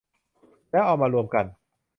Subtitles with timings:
[0.71, 1.45] แล้วเอามารวมกัน